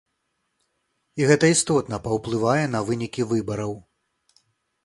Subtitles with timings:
[1.19, 3.73] І гэта істотна паўплывае на вынікі выбараў.